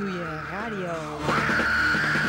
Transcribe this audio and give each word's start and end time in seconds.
doe 0.00 0.10
je 0.10 0.24
radio. 0.50 2.19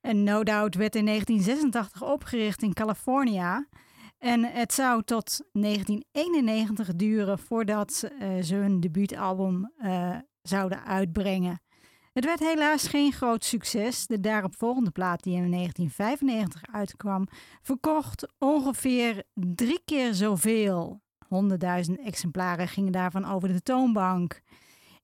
En 0.00 0.24
No 0.24 0.42
Doubt 0.42 0.74
werd 0.74 0.96
in 0.96 1.04
1986 1.04 2.02
opgericht 2.02 2.62
in 2.62 2.74
California. 2.74 3.66
En 4.18 4.44
het 4.44 4.72
zou 4.72 5.02
tot 5.02 5.40
1991 5.52 6.94
duren 6.94 7.38
voordat 7.38 8.10
uh, 8.22 8.42
ze 8.42 8.54
hun 8.54 8.80
debuutalbum 8.80 9.72
uh, 9.78 10.16
zouden 10.42 10.84
uitbrengen. 10.84 11.60
Het 12.12 12.24
werd 12.24 12.38
helaas 12.38 12.86
geen 12.86 13.12
groot 13.12 13.44
succes. 13.44 14.06
De 14.06 14.20
daaropvolgende 14.20 14.90
plaat, 14.90 15.22
die 15.22 15.34
in 15.34 15.50
1995 15.50 16.62
uitkwam, 16.74 17.26
verkocht 17.62 18.32
ongeveer 18.38 19.22
drie 19.34 19.80
keer 19.84 20.14
zoveel. 20.14 21.00
100.000 21.88 21.92
exemplaren 22.04 22.68
gingen 22.68 22.92
daarvan 22.92 23.24
over 23.24 23.48
de 23.48 23.62
toonbank. 23.62 24.40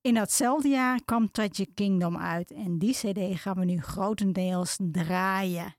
In 0.00 0.14
datzelfde 0.14 0.68
jaar 0.68 1.04
kwam 1.04 1.30
Tragic 1.30 1.70
Kingdom 1.74 2.18
uit 2.18 2.52
en 2.52 2.78
die 2.78 2.94
CD 2.94 3.40
gaan 3.40 3.58
we 3.58 3.64
nu 3.64 3.80
grotendeels 3.80 4.76
draaien. 4.80 5.74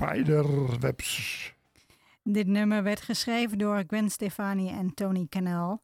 Spiderwebs. 0.00 1.54
Dit 2.22 2.46
nummer 2.46 2.82
werd 2.82 3.00
geschreven 3.00 3.58
door 3.58 3.84
Gwen 3.86 4.10
Stefani 4.10 4.68
en 4.68 4.94
Tony 4.94 5.26
Canal. 5.28 5.82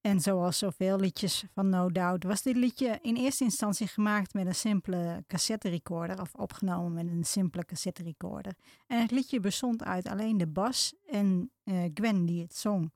En 0.00 0.20
zoals 0.20 0.58
zoveel 0.58 0.98
liedjes 0.98 1.44
van 1.54 1.68
No 1.68 1.90
Doubt 1.90 2.24
was 2.24 2.42
dit 2.42 2.56
liedje 2.56 2.98
in 3.02 3.16
eerste 3.16 3.44
instantie 3.44 3.86
gemaakt 3.86 4.34
met 4.34 4.46
een 4.46 4.54
simpele 4.54 5.24
cassette 5.26 5.68
recorder 5.68 6.20
of 6.20 6.34
opgenomen 6.34 6.92
met 6.92 7.06
een 7.06 7.24
simpele 7.24 7.64
cassette 7.64 8.02
recorder. 8.02 8.52
En 8.86 9.00
het 9.00 9.10
liedje 9.10 9.40
bestond 9.40 9.84
uit 9.84 10.08
alleen 10.08 10.38
de 10.38 10.46
bas 10.46 10.94
en 11.10 11.50
eh, 11.64 11.74
Gwen 11.94 12.26
die 12.26 12.42
het 12.42 12.56
zong. 12.56 12.92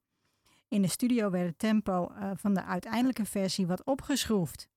In 0.68 0.82
de 0.82 0.88
studio 0.88 1.30
werd 1.30 1.47
het 1.47 1.59
tempo 1.59 2.09
eh, 2.09 2.30
van 2.35 2.54
de 2.54 2.64
uiteindelijke 2.64 3.25
versie 3.25 3.66
wat 3.66 3.85
opgeschroefd. 3.85 4.68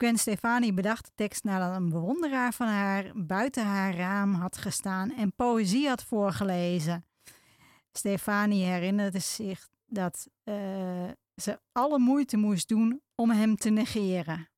Gwen 0.00 0.18
Stefani 0.18 0.74
bedacht 0.74 1.04
de 1.04 1.12
tekst 1.14 1.44
nadat 1.44 1.76
een 1.76 1.88
bewonderaar 1.88 2.52
van 2.52 2.66
haar 2.66 3.12
buiten 3.14 3.64
haar 3.64 3.94
raam 3.94 4.34
had 4.34 4.58
gestaan 4.58 5.12
en 5.12 5.34
poëzie 5.34 5.88
had 5.88 6.02
voorgelezen. 6.02 7.04
Stefani 7.92 8.62
herinnerde 8.62 9.18
zich 9.18 9.68
dat 9.86 10.28
eh, 10.44 11.08
ze 11.34 11.60
alle 11.72 11.98
moeite 11.98 12.36
moest 12.36 12.68
doen 12.68 13.02
om 13.14 13.30
hem 13.30 13.56
te 13.56 13.70
negeren. 13.70 14.48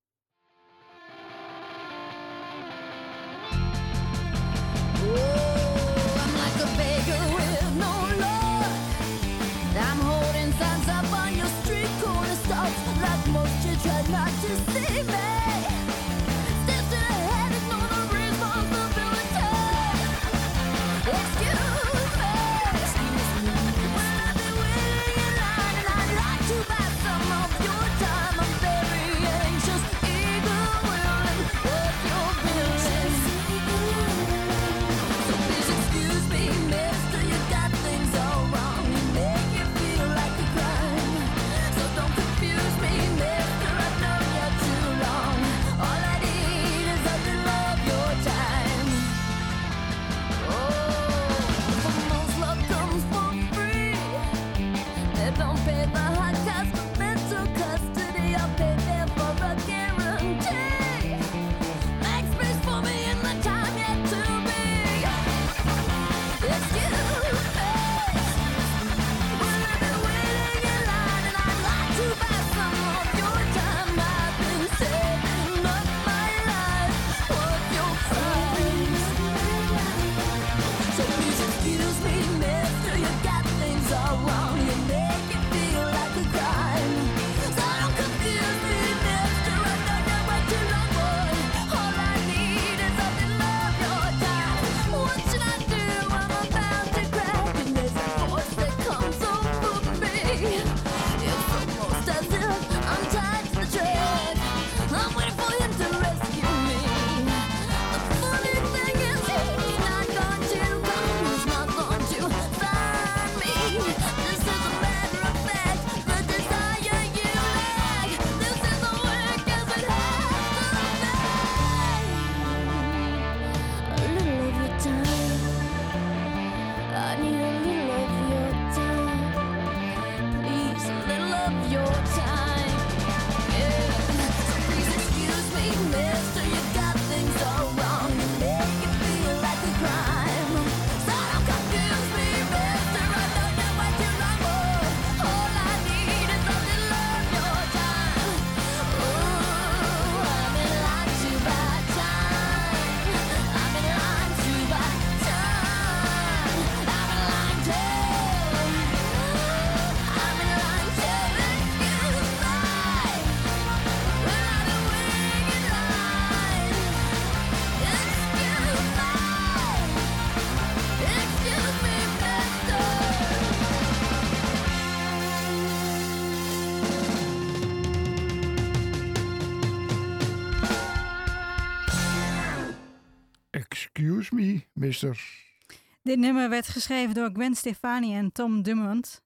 Dit 186.02 186.18
nummer 186.18 186.48
werd 186.48 186.68
geschreven 186.68 187.14
door 187.14 187.30
Gwen 187.32 187.54
Stefani 187.54 188.14
en 188.14 188.32
Tom 188.32 188.62
Dumont. 188.62 189.22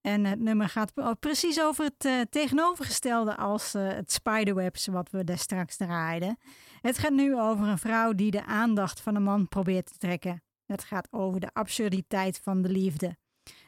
En 0.00 0.24
het 0.24 0.40
nummer 0.40 0.68
gaat 0.68 0.92
o- 0.94 1.14
precies 1.14 1.60
over 1.60 1.84
het 1.84 2.04
eh, 2.04 2.20
tegenovergestelde 2.30 3.36
als 3.36 3.74
eh, 3.74 3.88
het 3.88 4.12
spiderwebs 4.12 4.86
wat 4.86 5.10
we 5.10 5.24
daar 5.24 5.38
straks 5.38 5.76
draaiden. 5.76 6.38
Het 6.80 6.98
gaat 6.98 7.12
nu 7.12 7.40
over 7.40 7.66
een 7.68 7.78
vrouw 7.78 8.12
die 8.12 8.30
de 8.30 8.44
aandacht 8.44 9.00
van 9.00 9.14
een 9.14 9.22
man 9.22 9.48
probeert 9.48 9.86
te 9.86 9.98
trekken. 9.98 10.42
Het 10.66 10.84
gaat 10.84 11.08
over 11.10 11.40
de 11.40 11.50
absurditeit 11.52 12.40
van 12.42 12.62
de 12.62 12.68
liefde. 12.68 13.16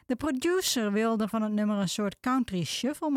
De 0.05 0.15
producer 0.15 0.91
wilde 0.91 1.27
van 1.27 1.41
het 1.41 1.51
nummer 1.51 1.77
een 1.77 1.89
soort 1.89 2.19
country 2.19 2.63
shuffle 2.63 3.09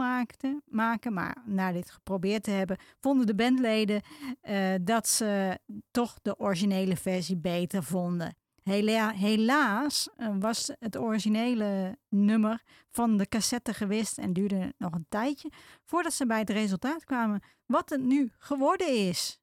maken, 0.65 1.13
maar 1.15 1.37
na 1.45 1.73
dit 1.73 1.91
geprobeerd 1.91 2.43
te 2.43 2.51
hebben, 2.51 2.77
vonden 3.01 3.27
de 3.27 3.35
bandleden 3.35 4.03
eh, 4.41 4.75
dat 4.81 5.09
ze 5.09 5.59
toch 5.91 6.19
de 6.23 6.39
originele 6.39 6.97
versie 6.97 7.37
beter 7.37 7.83
vonden. 7.83 8.37
Hela- 8.63 9.13
helaas 9.13 10.09
eh, 10.17 10.29
was 10.39 10.73
het 10.79 10.99
originele 10.99 11.99
nummer 12.09 12.63
van 12.91 13.17
de 13.17 13.29
cassette 13.29 13.75
gewist 13.75 14.19
en 14.19 14.33
duurde 14.33 14.75
nog 14.79 14.93
een 14.95 15.07
tijdje 15.09 15.51
voordat 15.85 16.13
ze 16.13 16.27
bij 16.27 16.39
het 16.39 16.51
resultaat 16.51 17.05
kwamen 17.05 17.43
wat 17.67 17.91
het 17.91 18.03
nu 18.03 18.33
geworden 18.39 18.89
is. 19.09 19.41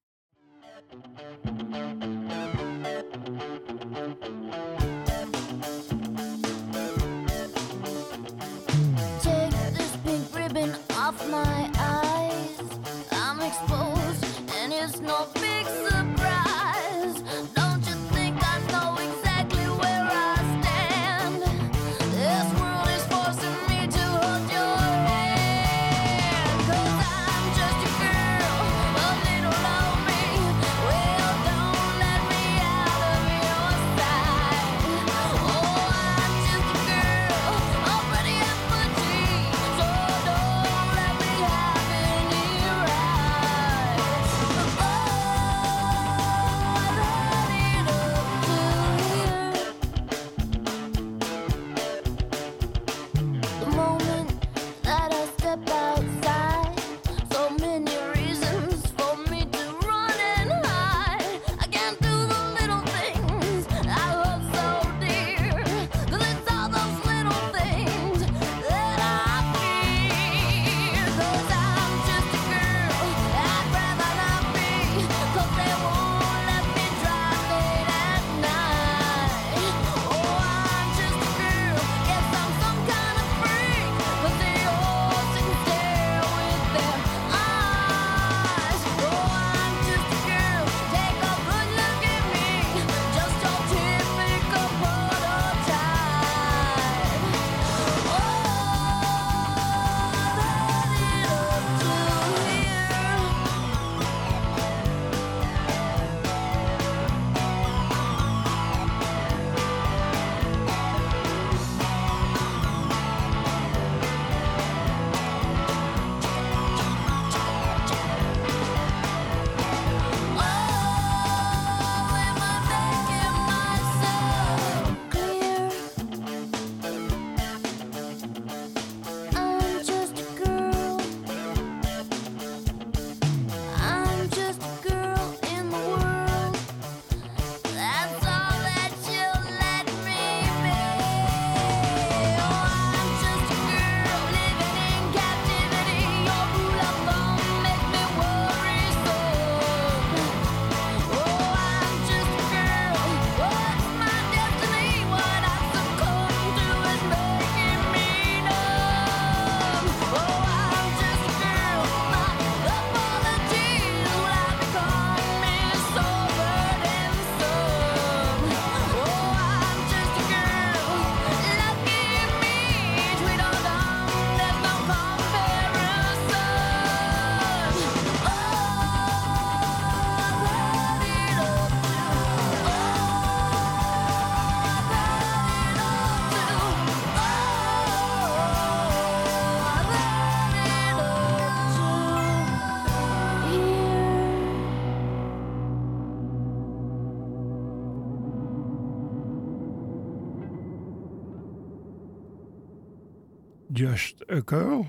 A. 204.35 204.81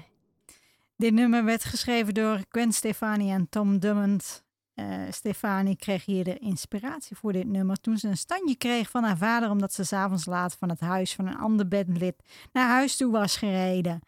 Dit 0.96 1.12
nummer 1.12 1.44
werd 1.44 1.64
geschreven 1.64 2.14
door 2.14 2.40
Gwen 2.48 2.72
Stefani 2.72 3.30
en 3.30 3.48
Tom 3.48 3.78
Drummond. 3.78 4.44
Eh, 4.74 5.00
Stefani 5.10 5.76
kreeg 5.76 6.04
hier 6.04 6.24
de 6.24 6.38
inspiratie 6.38 7.16
voor 7.16 7.32
dit 7.32 7.46
nummer 7.46 7.80
toen 7.80 7.98
ze 7.98 8.08
een 8.08 8.16
standje 8.16 8.56
kreeg 8.56 8.90
van 8.90 9.04
haar 9.04 9.16
vader 9.16 9.50
omdat 9.50 9.72
ze 9.72 9.84
s'avonds 9.84 10.26
laat 10.26 10.56
van 10.56 10.68
het 10.68 10.80
huis 10.80 11.14
van 11.14 11.26
een 11.26 11.36
ander 11.36 11.68
bandlid 11.68 12.22
naar 12.52 12.68
huis 12.68 12.96
toe 12.96 13.12
was 13.12 13.36
gereden. 13.36 14.00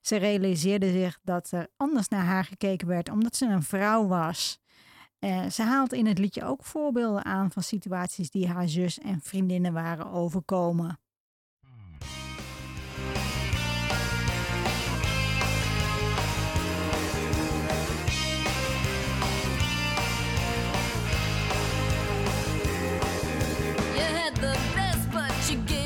Ze 0.00 0.16
realiseerde 0.16 0.90
zich 0.90 1.18
dat 1.22 1.50
er 1.50 1.68
anders 1.76 2.08
naar 2.08 2.24
haar 2.24 2.44
gekeken 2.44 2.88
werd 2.88 3.10
omdat 3.10 3.36
ze 3.36 3.46
een 3.46 3.62
vrouw 3.62 4.06
was. 4.06 4.60
Eh, 5.18 5.46
ze 5.46 5.62
haalt 5.62 5.92
in 5.92 6.06
het 6.06 6.18
liedje 6.18 6.44
ook 6.44 6.64
voorbeelden 6.64 7.24
aan 7.24 7.50
van 7.50 7.62
situaties 7.62 8.30
die 8.30 8.48
haar 8.48 8.68
zus 8.68 8.98
en 8.98 9.20
vriendinnen 9.20 9.72
waren 9.72 10.10
overkomen. 10.10 10.98
Had 24.30 24.36
the 24.36 24.74
best, 24.74 25.10
but 25.12 25.32
you 25.50 25.56
gave 25.66 25.79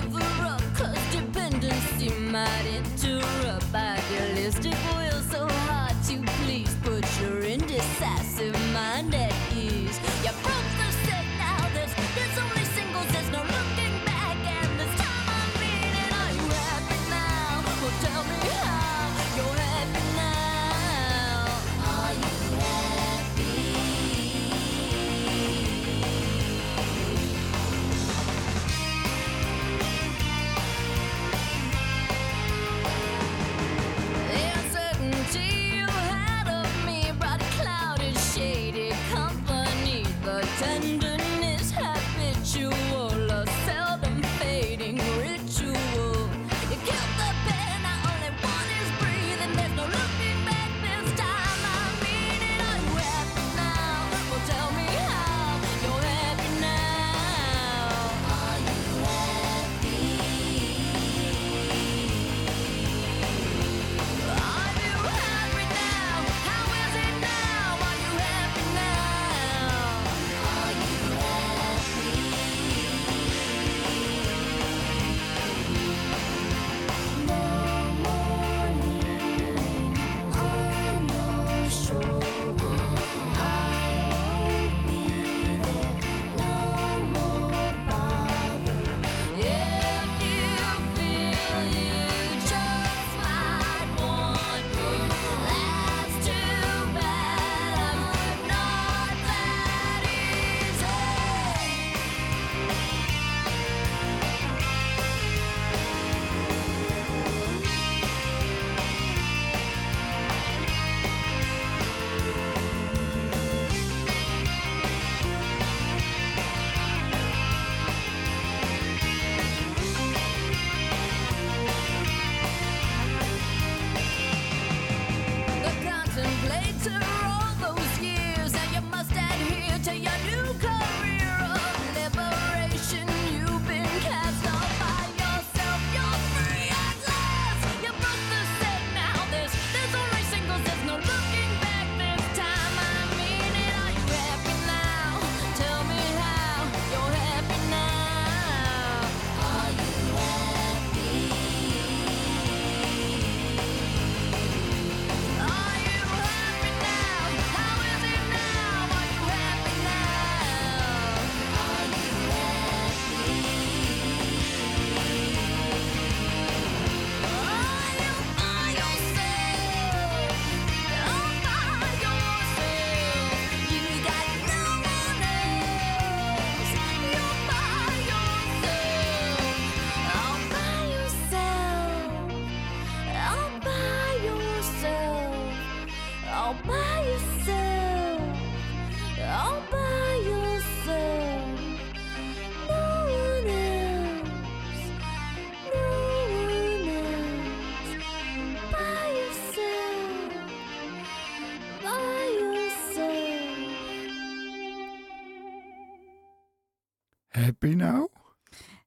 Happy 207.38 207.74
now? 207.74 208.06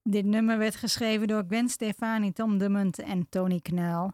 Dit 0.03 0.25
nummer 0.25 0.57
werd 0.57 0.75
geschreven 0.75 1.27
door 1.27 1.43
Gwen 1.47 1.69
Stefani, 1.69 2.31
Tom 2.31 2.57
Drummond 2.57 2.99
en 2.99 3.29
Tony 3.29 3.59
Knell. 3.59 4.11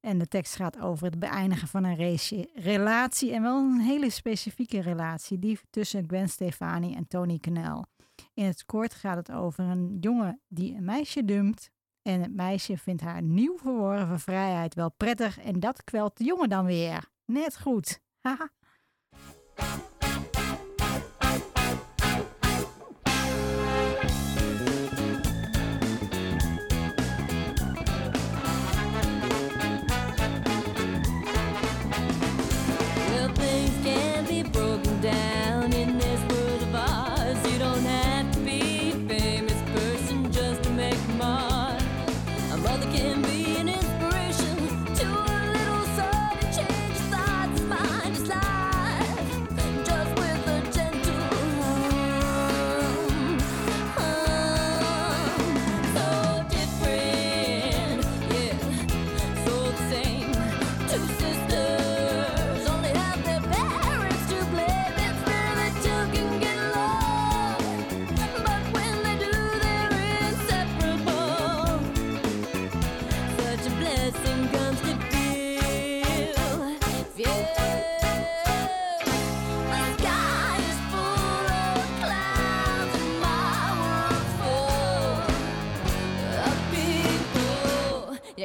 En 0.00 0.18
de 0.18 0.28
tekst 0.28 0.56
gaat 0.56 0.80
over 0.80 1.06
het 1.06 1.18
beëindigen 1.18 1.68
van 1.68 1.84
een 1.84 1.96
race- 1.96 2.50
relatie. 2.54 3.32
En 3.32 3.42
wel 3.42 3.56
een 3.58 3.80
hele 3.80 4.10
specifieke 4.10 4.80
relatie. 4.80 5.38
Die 5.38 5.58
tussen 5.70 6.04
Gwen 6.06 6.28
Stefani 6.28 6.94
en 6.94 7.08
Tony 7.08 7.38
Knell. 7.38 7.84
In 8.34 8.44
het 8.44 8.64
kort 8.64 8.94
gaat 8.94 9.16
het 9.16 9.30
over 9.32 9.64
een 9.64 9.96
jongen 10.00 10.40
die 10.48 10.74
een 10.74 10.84
meisje 10.84 11.24
dumpt. 11.24 11.70
En 12.02 12.22
het 12.22 12.34
meisje 12.34 12.76
vindt 12.78 13.02
haar 13.02 13.22
nieuw 13.22 13.56
verworven 13.58 14.20
vrijheid 14.20 14.74
wel 14.74 14.90
prettig. 14.90 15.38
En 15.38 15.60
dat 15.60 15.84
kwelt 15.84 16.16
de 16.16 16.24
jongen 16.24 16.48
dan 16.48 16.64
weer. 16.64 17.04
Net 17.24 17.60
goed. 17.60 18.00
Haha. 18.20 18.50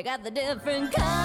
got 0.07 0.23
the 0.23 0.31
different 0.31 0.93
kind. 0.93 1.16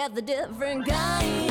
got 0.00 0.14
the 0.14 0.22
different 0.22 0.88
kind. 0.88 1.49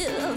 you. 0.00 0.29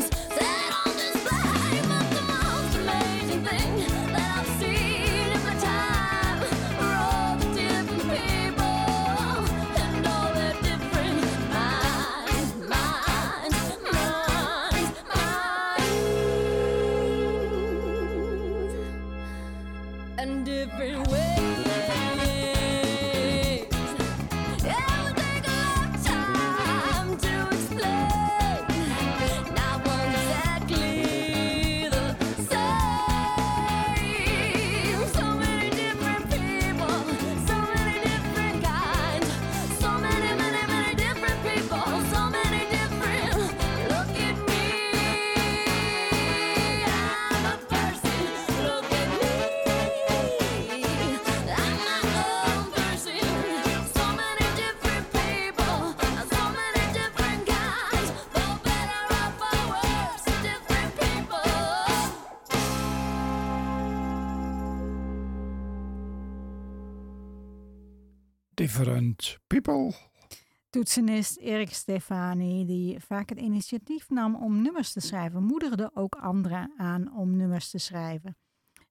Toetsenist 70.74 71.38
Erik 71.38 71.74
Stefani, 71.74 72.66
die 72.66 73.00
vaak 73.00 73.30
het 73.30 73.40
initiatief 73.40 74.10
nam 74.10 74.36
om 74.36 74.62
nummers 74.62 74.92
te 74.94 75.00
schrijven, 75.00 75.44
moedigde 75.44 75.92
ook 75.94 76.16
anderen 76.16 76.74
aan 76.78 77.16
om 77.16 77.36
nummers 77.36 77.70
te 77.70 77.78
schrijven, 77.78 78.38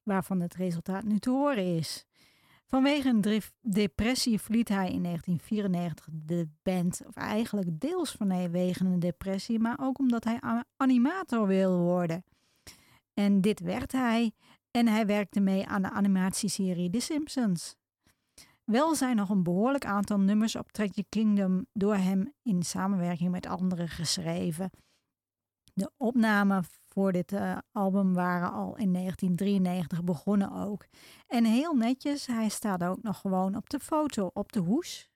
waarvan 0.02 0.40
het 0.40 0.54
resultaat 0.54 1.04
nu 1.04 1.18
te 1.18 1.30
horen 1.30 1.76
is. 1.76 2.06
Vanwege 2.66 3.08
een 3.08 3.42
depressie 3.60 4.40
verliet 4.40 4.68
hij 4.68 4.90
in 4.92 5.02
1994 5.02 6.08
de 6.12 6.48
band, 6.62 7.02
of 7.06 7.14
eigenlijk 7.14 7.80
deels 7.80 8.10
vanwege 8.10 8.84
een 8.84 9.00
depressie, 9.00 9.58
maar 9.58 9.78
ook 9.80 9.98
omdat 9.98 10.24
hij 10.24 10.64
animator 10.76 11.46
wil 11.46 11.78
worden. 11.78 12.24
En 13.14 13.40
dit 13.40 13.60
werd 13.60 13.92
hij, 13.92 14.32
en 14.70 14.88
hij 14.88 15.06
werkte 15.06 15.40
mee 15.40 15.66
aan 15.66 15.82
de 15.82 15.90
animatieserie 15.90 16.90
The 16.90 17.00
Simpsons. 17.00 17.76
Wel 18.64 18.94
zijn 18.94 19.16
nog 19.16 19.28
een 19.28 19.42
behoorlijk 19.42 19.84
aantal 19.86 20.18
nummers 20.18 20.56
op 20.56 20.72
Tragic 20.72 21.06
Kingdom 21.08 21.66
door 21.72 21.94
hem 21.94 22.32
in 22.42 22.62
samenwerking 22.62 23.30
met 23.30 23.46
anderen 23.46 23.88
geschreven. 23.88 24.70
De 25.74 25.90
opnamen 25.96 26.64
voor 26.88 27.12
dit 27.12 27.32
eh, 27.32 27.58
album 27.72 28.14
waren 28.14 28.52
al 28.52 28.76
in 28.76 28.92
1993 28.92 30.04
begonnen 30.04 30.52
ook. 30.52 30.86
En 31.26 31.44
heel 31.44 31.74
netjes, 31.74 32.26
hij 32.26 32.48
staat 32.48 32.84
ook 32.84 33.02
nog 33.02 33.20
gewoon 33.20 33.56
op 33.56 33.70
de 33.70 33.80
foto 33.80 34.30
op 34.32 34.52
de 34.52 34.60
hoes. 34.60 35.10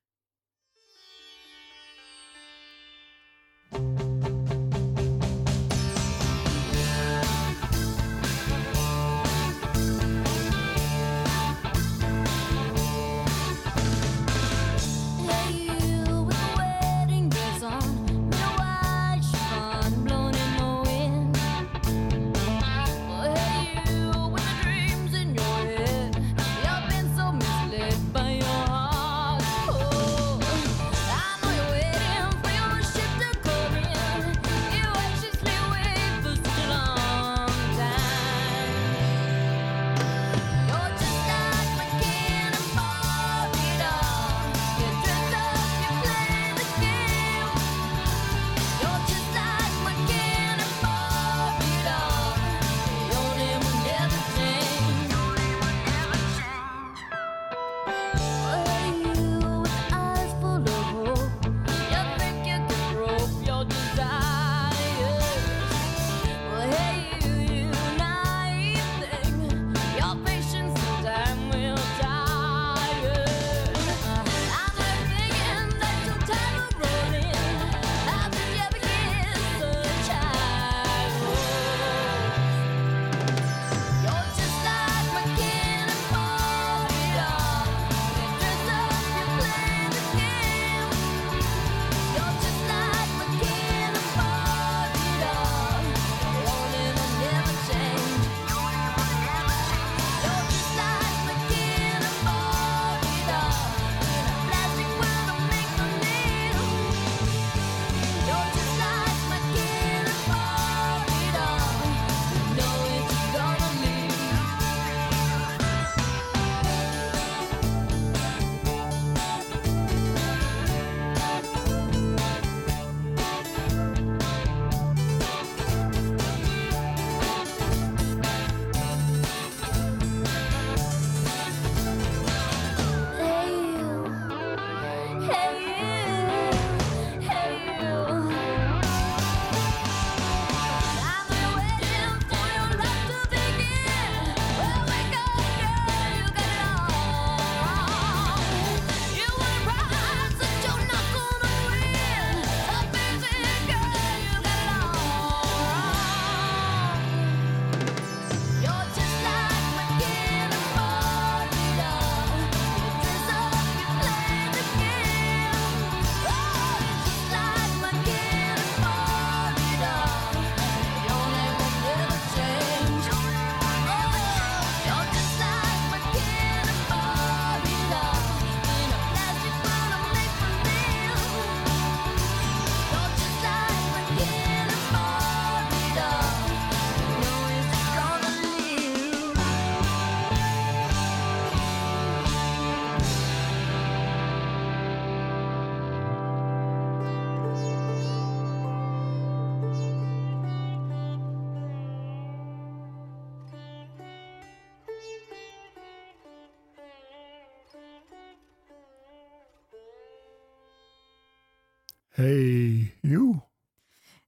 Hey, 212.17 212.95
you. 213.01 213.41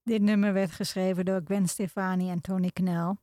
Dit 0.03 0.23
nummer 0.23 0.53
werd 0.53 0.71
geschreven 0.71 1.25
door 1.25 1.41
Gwen 1.45 1.69
Stefani 1.69 2.31
en 2.31 2.41
Tony 2.41 2.71
Knell. 2.71 3.17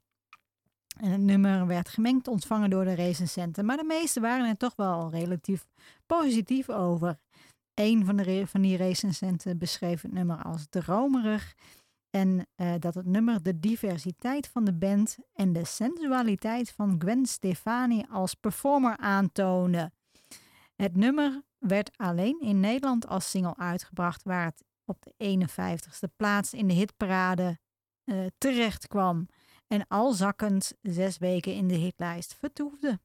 En 0.99 1.12
het 1.12 1.21
nummer 1.21 1.67
werd 1.67 1.89
gemengd 1.89 2.28
ontvangen 2.28 2.69
door 2.69 2.84
de 2.84 2.93
recensenten, 2.93 3.65
maar 3.65 3.78
de 3.78 3.84
meesten 3.84 4.21
waren 4.21 4.49
er 4.49 4.58
toch 4.58 4.75
wel 4.75 5.10
relatief 5.12 5.65
positief 6.06 6.69
over. 6.69 7.17
Een 7.73 8.06
van, 8.06 8.15
de 8.15 8.47
van 8.47 8.62
die 8.62 8.78
recensenten 8.78 9.58
beschreef 9.58 10.01
het 10.01 10.12
nummer 10.12 10.43
als 10.43 10.65
dromerig 10.69 11.56
en 12.10 12.47
eh, 12.56 12.73
dat 12.80 12.93
het 12.93 13.06
nummer 13.06 13.43
de 13.43 13.60
diversiteit 13.60 14.47
van 14.47 14.65
de 14.65 14.73
band 14.73 15.17
en 15.34 15.54
de 15.54 15.65
sensualiteit 15.65 16.71
van 16.71 16.95
Gwen 16.99 17.25
Stefani 17.25 18.04
als 18.12 18.34
performer 18.34 18.97
aantoonde. 18.97 19.91
Het 20.75 20.95
nummer 20.95 21.43
werd 21.59 21.97
alleen 21.97 22.39
in 22.39 22.59
Nederland 22.59 23.07
als 23.07 23.29
single 23.29 23.57
uitgebracht, 23.57 24.23
waar 24.23 24.45
het 24.45 24.63
op 24.85 24.97
de 25.01 25.39
51ste 25.47 26.15
plaats 26.15 26.53
in 26.53 26.67
de 26.67 26.73
hitparade 26.73 27.59
eh, 28.03 28.25
terecht 28.37 28.87
kwam 28.87 29.27
en 29.67 29.87
al 29.87 30.13
zakkend 30.13 30.73
zes 30.81 31.17
weken 31.17 31.53
in 31.53 31.67
de 31.67 31.75
hitlijst 31.75 32.35
vertoefde. 32.35 32.99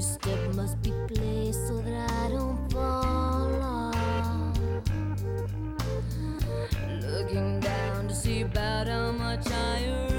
Every 0.00 0.12
step 0.12 0.54
must 0.54 0.80
be 0.80 0.92
placed 1.08 1.68
so 1.68 1.76
that 1.82 2.10
I 2.10 2.30
don't 2.30 2.72
fall 2.72 3.62
off. 3.62 4.58
Looking 7.02 7.60
down 7.60 8.08
to 8.08 8.14
see 8.14 8.40
about 8.40 8.88
how 8.88 9.12
much 9.12 9.46
I 9.52 10.09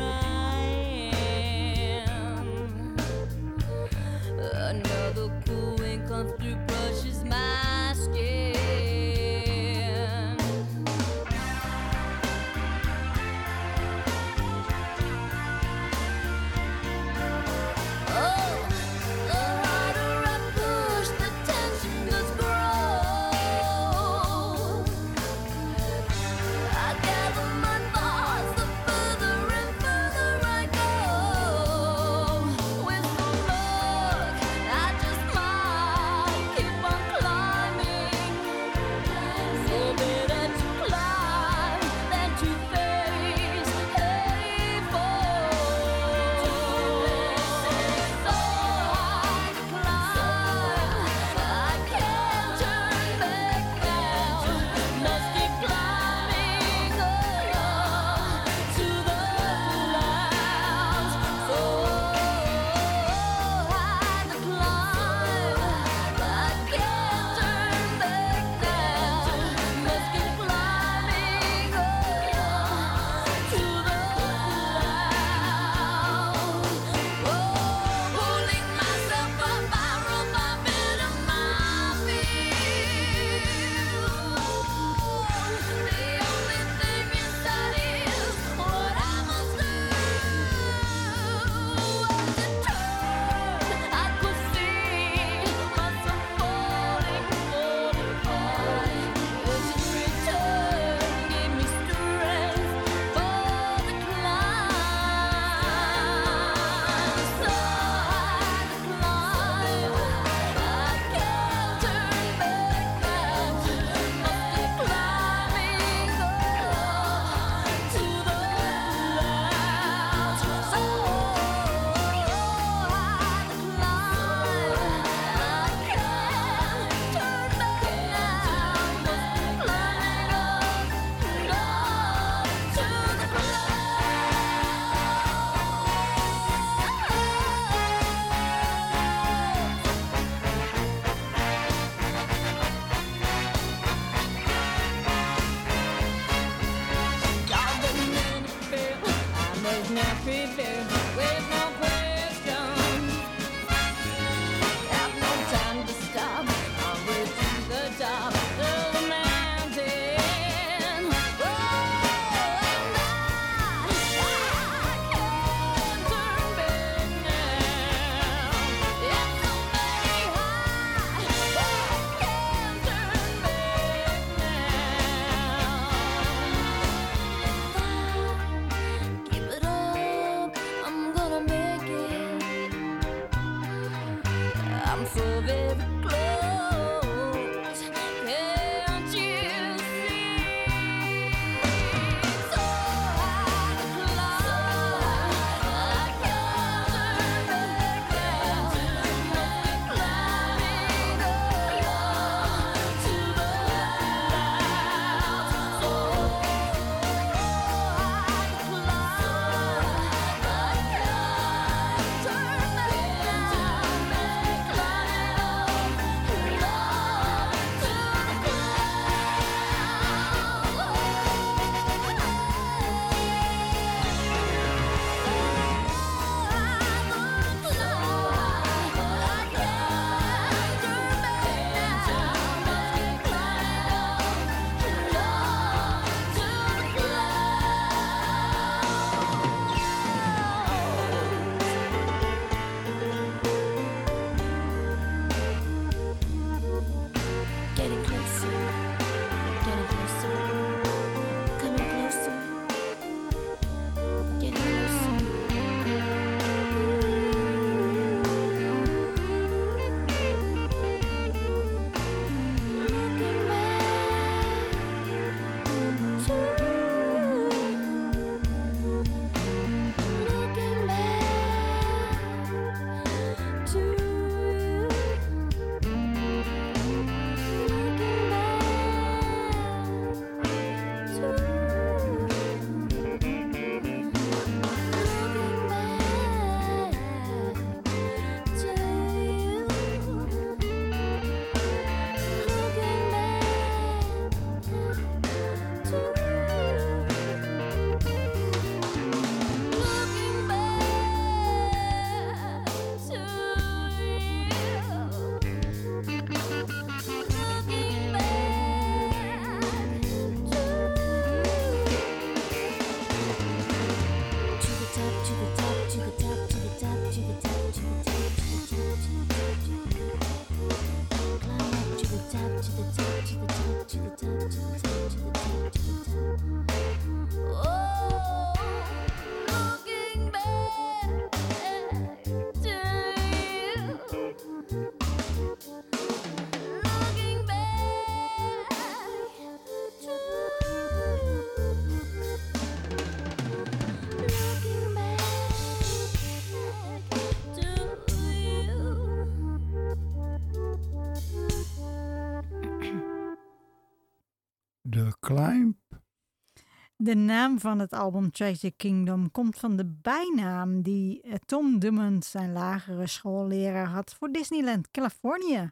De 357.04 357.16
naam 357.16 357.60
van 357.60 357.80
het 357.80 357.94
album 357.94 358.32
Treasure 358.32 358.74
Kingdom 358.78 359.32
komt 359.32 359.58
van 359.58 359.76
de 359.76 359.86
bijnaam 359.86 360.82
die 360.82 361.22
eh, 361.22 361.34
Tom 361.46 361.80
Dummond, 361.80 362.26
zijn 362.26 362.52
lagere 362.52 363.08
schoolleraar, 363.08 363.88
had 363.88 364.14
voor 364.14 364.32
Disneyland 364.32 364.92
Californië. 364.92 365.70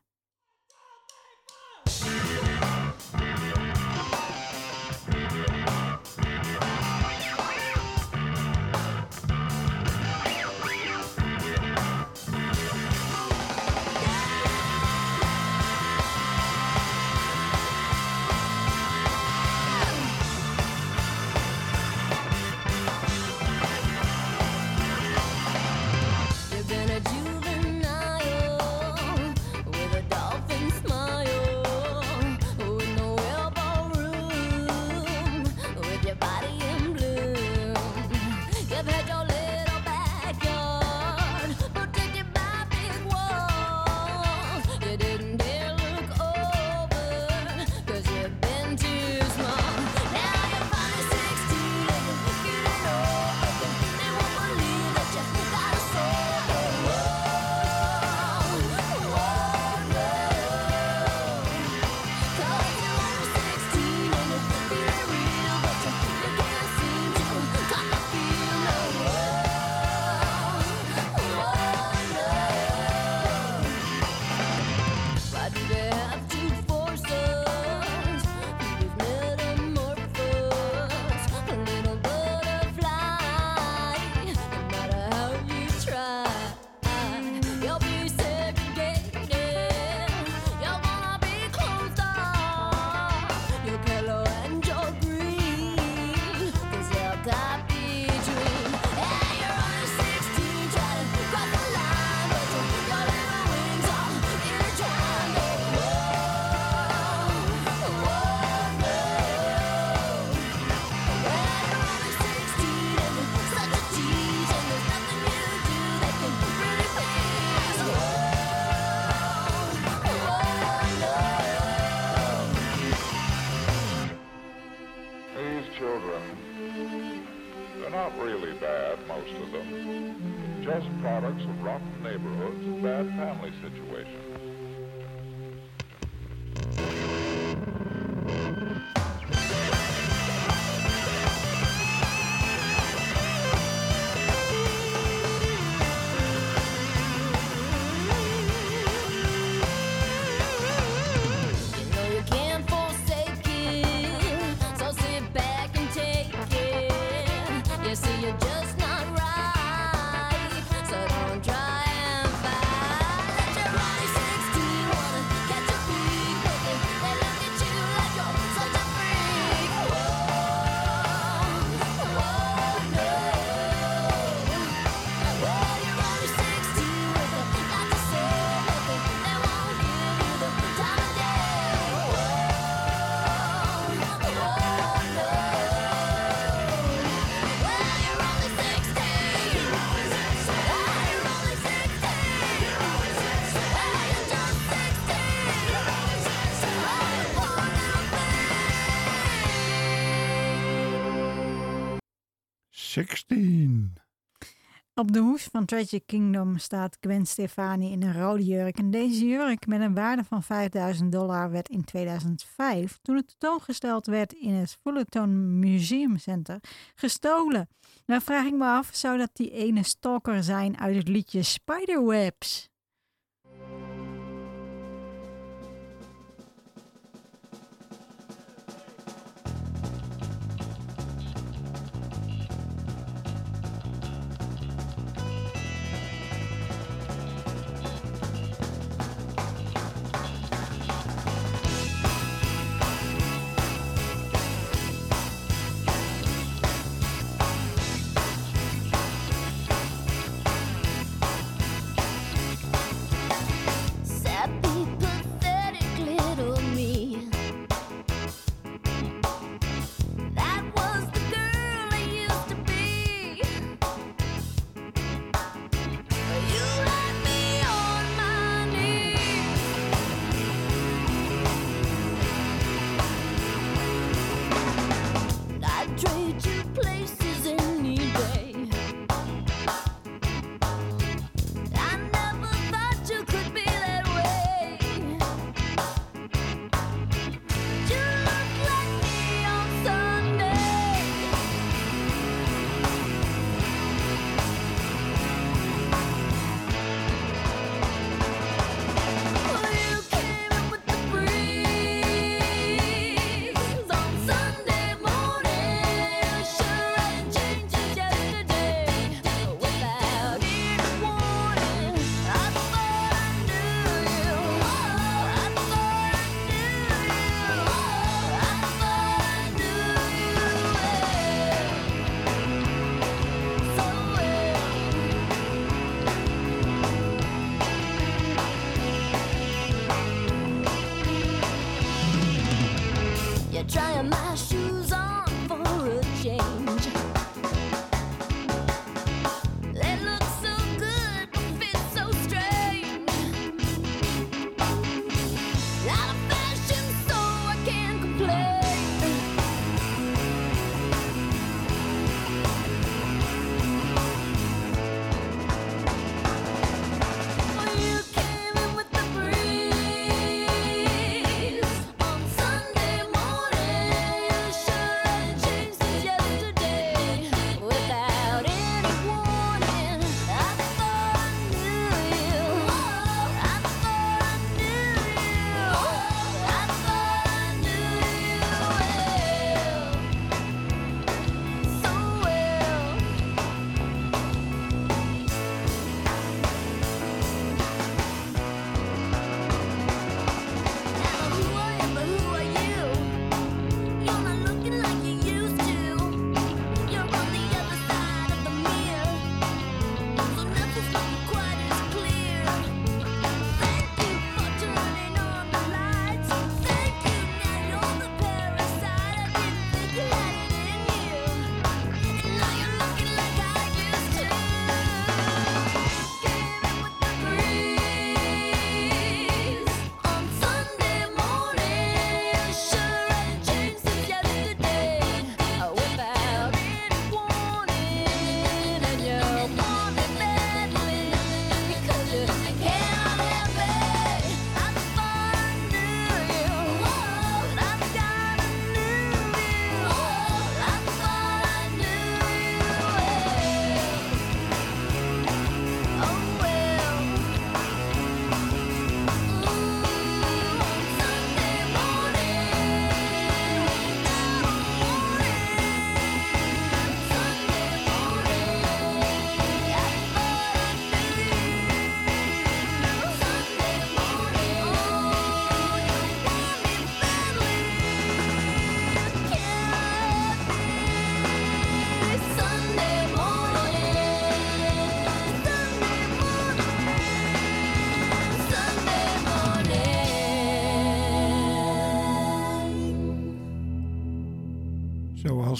Op 205.00 205.12
de 205.12 205.20
hoes 205.20 205.44
van 205.44 205.66
Tragic 205.66 206.04
Kingdom 206.06 206.58
staat 206.58 206.98
Gwen 207.02 207.26
Stefani 207.26 207.92
in 207.92 208.04
een 208.04 208.22
rode 208.22 208.46
jurk. 208.46 208.78
En 208.78 208.92
deze 208.92 209.26
jurk 209.26 209.68
met 209.68 209.82
een 209.82 209.94
waarde 209.94 210.24
van 210.24 210.44
5000 210.44 211.12
dollar 211.12 211.52
werd 211.52 211.70
in 211.70 211.84
2005, 211.84 213.00
toen 213.02 213.16
het 213.16 213.28
tentoongesteld 213.28 214.06
werd 214.06 214.34
in 214.34 214.54
het 214.54 214.78
Fullerton 214.82 215.60
Museum 215.60 216.18
Center, 216.18 216.60
gestolen. 216.96 217.70
Nou 218.06 218.22
vraag 218.22 218.46
ik 218.46 218.54
me 218.54 218.66
af, 218.66 218.90
zou 218.94 219.18
dat 219.18 219.30
die 219.34 219.52
ene 219.52 219.84
stalker 219.84 220.44
zijn 220.44 220.80
uit 220.80 220.96
het 220.96 221.08
liedje 221.08 221.44
Spiderwebs? 221.44 222.70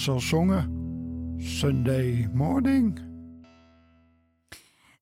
Zoals 0.00 0.04
ze 0.04 0.10
al 0.10 0.20
zongen. 0.20 1.40
Sunday 1.40 2.30
morning. 2.32 3.08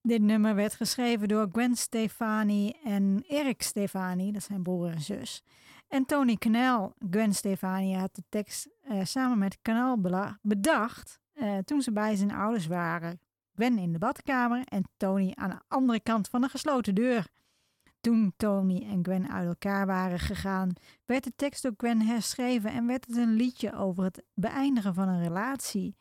Dit 0.02 0.22
nummer 0.22 0.54
werd 0.54 0.74
geschreven 0.74 1.28
door 1.28 1.48
Gwen 1.52 1.76
Stefani 1.76 2.72
en 2.84 3.24
Erik 3.28 3.62
Stefani, 3.62 4.32
dat 4.32 4.42
zijn 4.42 4.62
broer 4.62 4.90
en 4.90 5.00
zus. 5.00 5.42
En 5.88 6.04
Tony 6.04 6.36
Knell. 6.36 6.92
Gwen 7.10 7.34
Stefani 7.34 7.94
had 7.94 8.14
de 8.14 8.22
tekst 8.28 8.68
eh, 8.82 9.04
samen 9.04 9.38
met 9.38 9.58
bela- 9.98 10.38
bedacht 10.42 11.20
eh, 11.32 11.58
toen 11.58 11.82
ze 11.82 11.92
bij 11.92 12.16
zijn 12.16 12.32
ouders 12.32 12.66
waren. 12.66 13.20
Gwen 13.54 13.78
in 13.78 13.92
de 13.92 13.98
badkamer 13.98 14.64
en 14.64 14.88
Tony 14.96 15.32
aan 15.34 15.50
de 15.50 15.60
andere 15.68 16.00
kant 16.00 16.28
van 16.28 16.40
de 16.40 16.48
gesloten 16.48 16.94
deur. 16.94 17.26
Toen 18.00 18.32
Tony 18.36 18.86
en 18.90 19.04
Gwen 19.04 19.30
uit 19.30 19.46
elkaar 19.46 19.86
waren 19.86 20.18
gegaan, 20.18 20.72
werd 21.06 21.24
de 21.24 21.32
tekst 21.36 21.62
door 21.62 21.74
Gwen 21.76 22.00
herschreven 22.00 22.70
en 22.70 22.86
werd 22.86 23.06
het 23.06 23.16
een 23.16 23.32
liedje 23.32 23.74
over 23.74 24.04
het 24.04 24.22
beëindigen 24.34 24.94
van 24.94 25.08
een 25.08 25.22
relatie. 25.22 25.96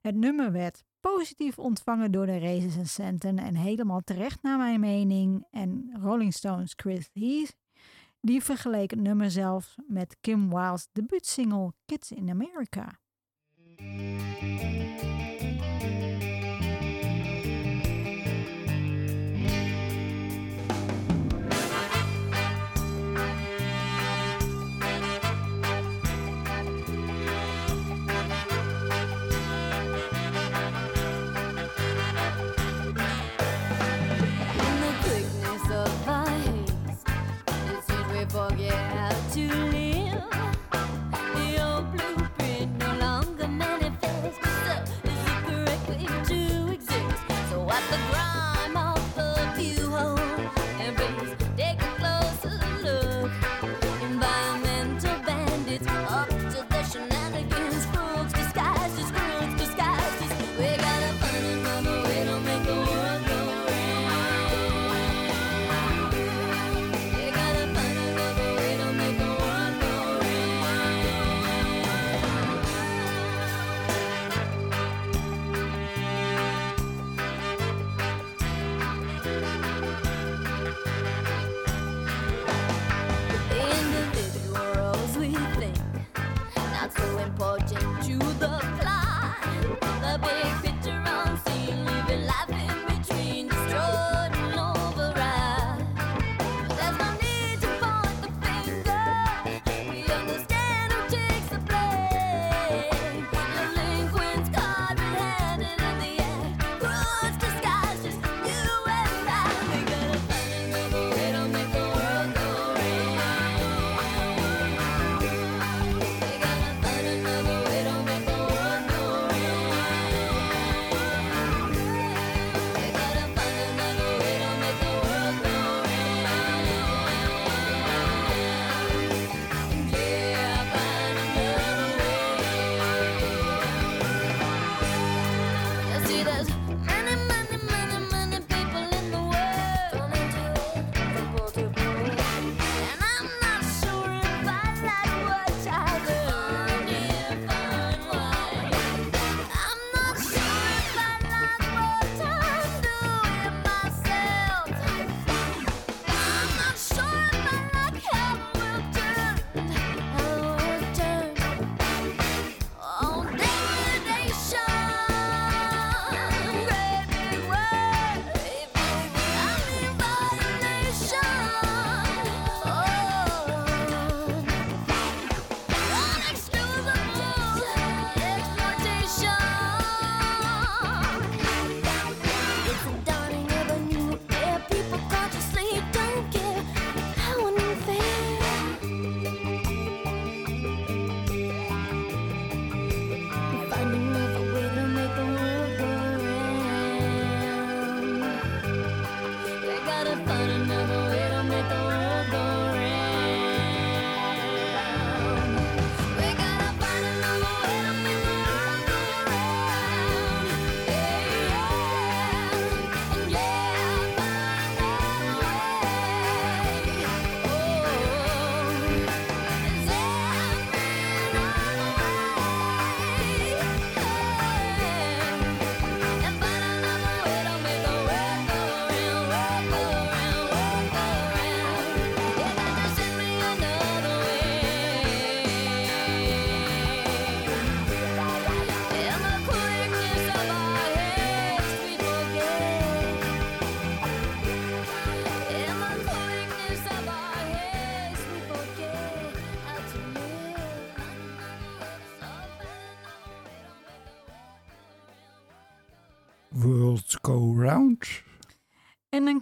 Het 0.00 0.14
nummer 0.14 0.52
werd 0.52 0.84
positief 1.00 1.58
ontvangen 1.58 2.12
door 2.12 2.26
de 2.26 2.36
recensenten 2.36 3.38
en 3.38 3.54
helemaal 3.54 4.00
terecht 4.00 4.42
naar 4.42 4.58
mijn 4.58 4.80
mening. 4.80 5.46
En 5.50 5.96
Rolling 6.02 6.34
Stones 6.34 6.72
Chris 6.76 7.10
Heath, 7.12 7.56
die 8.20 8.42
vergeleek 8.42 8.90
het 8.90 9.00
nummer 9.00 9.30
zelfs 9.30 9.76
met 9.86 10.16
Kim 10.20 10.50
Wilde's 10.50 10.88
debuutsingle 10.92 11.72
Kids 11.84 12.10
in 12.10 12.30
America. 12.30 12.98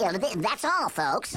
That's 0.00 0.64
all, 0.64 0.88
folks. 0.88 1.36